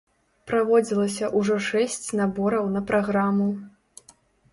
Праводзілася 0.51 1.29
ўжо 1.39 1.57
шэсць 1.65 2.07
набораў 2.21 2.65
на 2.77 2.81
праграму. 2.93 3.51